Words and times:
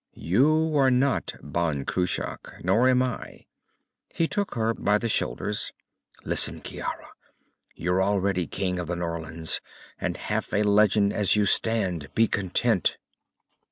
"You 0.15 0.75
are 0.79 0.89
not 0.89 1.35
Ban 1.43 1.85
Cruach. 1.85 2.63
Nor 2.63 2.89
am 2.89 3.03
I." 3.03 3.45
He 4.11 4.27
took 4.27 4.55
her 4.55 4.73
by 4.73 4.97
the 4.97 5.07
shoulders. 5.07 5.73
"Listen, 6.23 6.59
Ciara. 6.63 7.09
You're 7.75 8.01
already 8.01 8.47
king 8.47 8.79
in 8.79 8.85
the 8.87 8.95
Norlands, 8.95 9.59
and 9.99 10.17
half 10.17 10.53
a 10.53 10.63
legend 10.63 11.13
as 11.13 11.35
you 11.35 11.45
stand. 11.45 12.07
Be 12.15 12.27
content." 12.27 12.97